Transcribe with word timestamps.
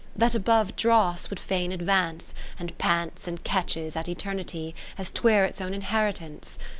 That 0.15 0.33
above 0.33 0.75
dross 0.75 1.29
would 1.29 1.39
fain 1.39 1.71
advance, 1.71 2.33
And 2.57 2.75
pants 2.79 3.27
and 3.27 3.43
catches 3.43 3.95
at 3.95 4.07
Eternity, 4.09 4.73
As 4.97 5.11
'twere 5.11 5.45
its 5.45 5.61
own 5.61 5.75
inheritance. 5.75 6.57